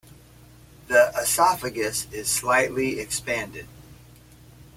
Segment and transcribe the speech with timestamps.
[0.87, 3.67] The esophagus is slightly expanded.